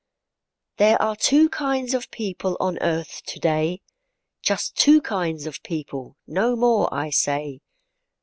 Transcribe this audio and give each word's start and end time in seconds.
THERE 0.77 0.99
are 0.99 1.15
two 1.15 1.47
kinds 1.47 1.93
of 1.93 2.09
people 2.09 2.57
on 2.59 2.79
earth 2.81 3.21
to 3.27 3.39
day; 3.39 3.81
Just 4.41 4.75
two 4.75 4.99
kinds 4.99 5.45
of 5.45 5.61
people, 5.61 6.17
no 6.25 6.55
more, 6.55 6.91
I 6.91 7.11
say. 7.11 7.59